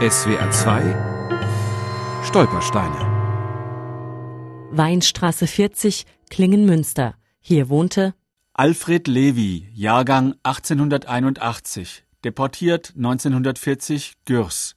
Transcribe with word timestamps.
SWR 0.00 0.50
2 0.50 2.24
Stolpersteine 2.24 2.96
Weinstraße 4.70 5.46
40, 5.46 6.06
Klingenmünster. 6.30 7.16
Hier 7.42 7.68
wohnte 7.68 8.14
Alfred 8.54 9.08
Levy, 9.08 9.68
Jahrgang 9.74 10.36
1881, 10.42 12.04
deportiert 12.24 12.94
1940 12.96 14.14
Gürs, 14.24 14.74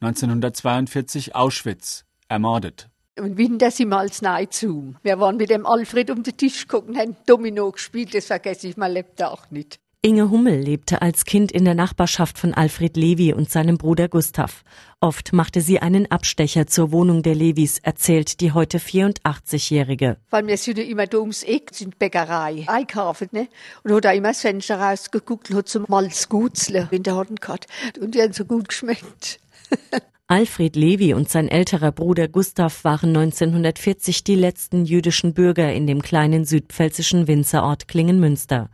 1942 0.00 1.34
Auschwitz, 1.34 2.04
ermordet. 2.28 2.90
Und 3.18 3.38
Winter 3.38 3.70
sind 3.70 3.88
wir 3.88 3.96
als 3.96 4.20
Neizum. 4.20 4.98
Wir 5.02 5.18
waren 5.18 5.38
mit 5.38 5.48
dem 5.48 5.64
Alfred 5.64 6.10
um 6.10 6.22
den 6.22 6.36
Tisch 6.36 6.68
gucken, 6.68 6.98
haben 6.98 7.16
Domino 7.24 7.72
gespielt, 7.72 8.14
das 8.14 8.26
vergesse 8.26 8.68
ich 8.68 8.76
mein 8.76 8.92
Lebtag 8.92 9.50
nicht. 9.50 9.80
Inge 10.06 10.30
Hummel 10.30 10.60
lebte 10.60 11.02
als 11.02 11.24
Kind 11.24 11.50
in 11.50 11.64
der 11.64 11.74
Nachbarschaft 11.74 12.38
von 12.38 12.54
Alfred 12.54 12.96
Levi 12.96 13.32
und 13.32 13.50
seinem 13.50 13.76
Bruder 13.76 14.06
Gustav. 14.06 14.62
Oft 15.00 15.32
machte 15.32 15.60
sie 15.60 15.80
einen 15.80 16.08
Abstecher 16.12 16.68
zur 16.68 16.92
Wohnung 16.92 17.24
der 17.24 17.34
Levis, 17.34 17.80
erzählt 17.80 18.40
die 18.40 18.52
heute 18.52 18.78
84-Jährige. 18.78 20.18
Weil 20.30 20.46
wir 20.46 20.58
sind 20.58 20.78
ja 20.78 20.84
immer 20.84 21.08
da 21.08 21.18
ums 21.18 21.42
Eck, 21.42 21.70
sind 21.72 21.98
Bäckerei, 21.98 22.62
einkaufen, 22.68 23.30
ne? 23.32 23.48
Und 23.82 23.94
hat 23.94 24.04
da 24.04 24.12
immer 24.12 24.28
das 24.28 24.42
Fenster 24.42 24.78
rausgeguckt 24.78 25.50
und 25.50 25.56
hat 25.56 25.68
zum 25.68 25.86
Malzgutzle 25.88 26.86
in 26.92 27.02
der 27.02 27.16
Hand 27.16 27.40
gehabt. 27.40 27.66
Und 28.00 28.14
die 28.14 28.22
haben 28.22 28.32
so 28.32 28.44
gut 28.44 28.68
geschmeckt. 28.68 29.40
Alfred 30.28 30.76
Levi 30.76 31.14
und 31.14 31.28
sein 31.28 31.48
älterer 31.48 31.90
Bruder 31.90 32.28
Gustav 32.28 32.84
waren 32.84 33.08
1940 33.08 34.22
die 34.22 34.36
letzten 34.36 34.84
jüdischen 34.84 35.34
Bürger 35.34 35.72
in 35.72 35.88
dem 35.88 36.00
kleinen 36.00 36.44
südpfälzischen 36.44 37.26
Winzerort 37.26 37.88
Klingenmünster. 37.88 38.70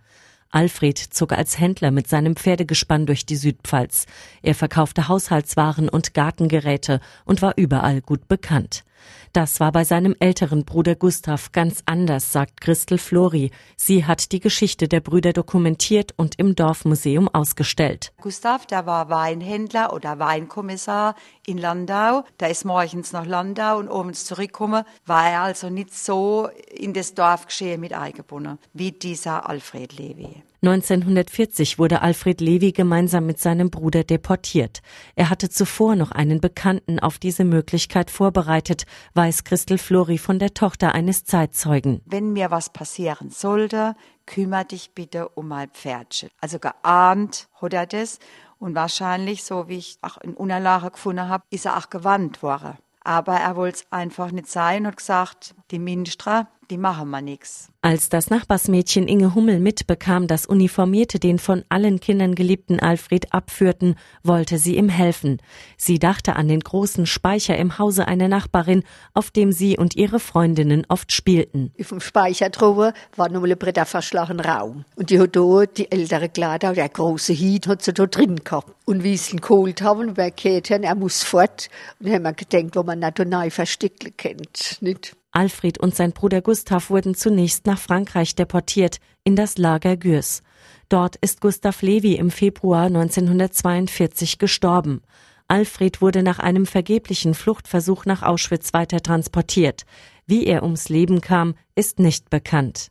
Alfred 0.53 0.99
zog 0.99 1.33
als 1.33 1.59
Händler 1.59 1.91
mit 1.91 2.09
seinem 2.09 2.37
Pferdegespann 2.37 3.07
durch 3.07 3.27
die 3.27 3.37
Südpfalz. 3.37 4.07
Er 4.43 4.55
verkaufte 4.55 5.09
Haushaltswaren 5.09 5.89
und 5.89 6.15
Gartengeräte 6.15 7.01
und 7.25 7.43
war 7.43 7.55
überall 7.57 8.03
gut 8.03 8.29
bekannt. 8.29 8.85
Das 9.33 9.61
war 9.61 9.73
bei 9.73 9.85
seinem 9.85 10.15
älteren 10.19 10.65
Bruder 10.65 10.95
Gustav 10.95 11.53
ganz 11.53 11.83
anders, 11.87 12.33
sagt 12.33 12.61
Christel 12.61 12.99
Flori. 12.99 13.51
Sie 13.77 14.05
hat 14.05 14.33
die 14.33 14.41
Geschichte 14.41 14.89
der 14.89 15.01
Brüder 15.01 15.33
dokumentiert 15.33 16.13
und 16.17 16.39
im 16.39 16.55
Dorfmuseum 16.55 17.29
ausgestellt. 17.29 18.13
Gustav, 18.21 18.67
der 18.67 18.87
war 18.87 19.09
Weinhändler 19.09 19.93
oder 19.93 20.19
Weinkommissar 20.19 21.15
in 21.47 21.59
Landau. 21.59 22.25
Der 22.41 22.51
ist 22.51 22.65
morgens 22.65 23.13
nach 23.13 23.27
Landau 23.27 23.79
und 23.79 23.89
abends 23.89 24.27
zurückgekommen. 24.27 24.85
War 25.07 25.31
er 25.31 25.41
also 25.43 25.71
nicht 25.71 25.95
so 25.95 26.49
in 26.71 26.93
das 26.93 27.15
Dorfgeschehen 27.15 27.81
mit 27.81 27.95
eingebunden 27.95 28.59
wie 28.73 28.93
dieser 28.93 29.49
Alfred 29.49 29.99
Levi. 29.99 30.43
1940 30.65 31.81
wurde 31.81 32.03
Alfred 32.03 32.41
Levi 32.41 32.71
gemeinsam 32.71 33.27
mit 33.27 33.41
seinem 33.41 33.69
Bruder 33.69 34.05
deportiert. 34.05 34.81
Er 35.17 35.29
hatte 35.29 35.49
zuvor 35.49 35.97
noch 35.97 36.13
einen 36.13 36.41
Bekannten 36.41 37.01
auf 37.01 37.19
diese 37.19 37.43
Möglichkeit 37.43 38.13
vorbereitet, 38.13 38.85
weiß 39.15 39.43
Christel 39.43 39.77
Flori 39.77 40.19
von 40.19 40.39
der 40.39 40.55
Tochter 40.55 40.95
eines 40.95 41.25
Zeitzeugen. 41.25 42.01
Wenn 42.07 42.33
mir 42.33 42.53
was 42.53 42.71
passieren 42.71 43.31
sollte, 43.31 43.97
kümmere 44.25 44.67
dich 44.67 44.93
bitte 44.95 45.31
um 45.31 45.49
mein 45.49 45.69
Pferdchen. 45.71 46.31
Also 46.41 46.61
geahnt 46.61 47.49
hat 47.61 47.73
er 47.73 47.87
das 47.87 48.21
und 48.61 48.77
wahrscheinlich, 48.77 49.43
so 49.43 49.67
wie 49.67 49.79
ich 49.79 49.99
auch 50.01 50.19
in 50.19 50.35
Unterlage 50.35 50.93
gefunden 50.93 51.29
habe, 51.29 51.43
ist 51.51 51.67
er 51.67 51.77
auch 51.77 51.91
gewandt 51.91 52.41
worden. 52.45 52.79
Aber 53.03 53.35
er 53.35 53.57
wollte 53.57 53.79
es 53.79 53.87
einfach 53.91 54.31
nicht 54.31 54.47
sein 54.47 54.87
und 54.87 54.97
gesagt, 54.97 55.57
die 55.73 55.81
Minstra, 55.81 56.47
die 56.73 56.79
machen 56.79 57.11
wir 57.11 57.21
nix. 57.21 57.69
Als 57.83 58.09
das 58.09 58.31
Nachbarsmädchen 58.31 59.07
Inge 59.07 59.35
Hummel 59.35 59.61
mitbekam, 59.61 60.27
dass 60.27 60.47
Uniformierte 60.47 61.19
den 61.19 61.39
von 61.39 61.65
allen 61.69 62.01
Kindern 62.01 62.35
geliebten 62.35 62.81
Alfred 62.81 63.35
abführten, 63.35 63.97
wollte 64.23 64.57
sie 64.57 64.77
ihm 64.79 64.89
helfen. 64.89 65.43
Sie 65.77 65.99
dachte 65.99 66.35
an 66.35 66.49
den 66.49 66.61
großen 66.61 67.05
Speicher 67.05 67.59
im 67.59 67.77
Hause 67.79 68.09
einer 68.09 68.29
Nachbarin, 68.29 68.85
auf 69.13 69.31
dem 69.31 69.53
sie 69.53 69.77
und 69.77 69.97
ihre 69.97 70.19
Freundinnen 70.19 70.87
oft 70.89 71.13
spielten. 71.13 71.73
Auf 71.79 71.89
dem 71.91 72.01
Speicher 72.01 72.49
drüber 72.49 72.95
war 73.17 73.29
nur 73.29 73.45
ein 73.45 73.59
Bretter 73.59 73.85
verschlagen 73.85 74.41
Raum. 74.41 74.87
Und 74.97 75.11
die 75.11 75.21
hat 75.21 75.37
da, 75.37 75.67
die 75.67 75.93
ältere 75.93 76.31
Kleider, 76.31 76.73
der 76.73 76.89
große 76.89 77.35
Hiet, 77.35 77.67
hat 77.67 77.83
sie 77.83 77.93
da 77.93 78.07
drin 78.07 78.37
gehabt. 78.37 78.73
Und 78.87 79.05
wie 79.05 79.19
sie 79.19 79.33
ihn 79.33 79.43
geholt 79.43 79.83
haben, 79.83 80.17
wir 80.17 80.25
haben, 80.25 80.83
er 80.85 80.95
muss 80.95 81.23
fort. 81.23 81.69
Und 82.01 82.07
dann 82.07 82.15
haben 82.15 82.23
wir 82.23 82.33
gedacht, 82.33 82.77
wo 82.77 82.83
man 82.83 83.01
nicht 83.01 83.19
neu 83.19 83.51
versteckt 83.51 84.17
kennt, 84.17 84.79
nicht? 84.81 85.15
Alfred 85.33 85.79
und 85.79 85.97
sein 85.97 86.13
Bruder 86.13 86.43
Gustav 86.43 86.91
wurden 86.91 87.15
zunächst 87.15 87.67
nach 87.67 87.79
Frankreich 87.79 88.35
deportiert, 88.35 88.99
in 89.25 89.35
das 89.35 89.57
Lager 89.57 89.97
Gürs. 89.97 90.43
Dort 90.91 91.17
ist 91.17 91.41
Gustav 91.41 91.81
Levi 91.81 92.15
im 92.17 92.31
Februar 92.31 92.85
1942 92.85 94.39
gestorben. 94.39 95.01
Alfred 95.49 96.03
wurde 96.03 96.23
nach 96.23 96.39
einem 96.39 96.67
vergeblichen 96.67 97.35
Fluchtversuch 97.35 98.05
nach 98.05 98.23
Auschwitz 98.23 98.75
weiter 98.75 99.01
transportiert. 99.01 99.85
Wie 100.27 100.47
er 100.47 100.63
ums 100.63 100.91
Leben 100.91 101.21
kam, 101.21 101.55
ist 101.75 101.99
nicht 101.99 102.29
bekannt. 102.31 102.91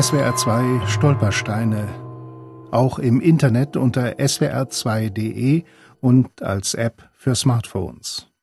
SWR 0.00 0.34
2 0.34 0.86
Stolpersteine. 0.88 1.88
Auch 2.72 2.98
im 2.98 3.20
Internet 3.20 3.76
unter 3.76 4.18
swr2.de 4.18 5.62
und 6.00 6.42
als 6.42 6.74
App 6.74 7.08
für 7.14 7.36
Smartphones. 7.36 8.33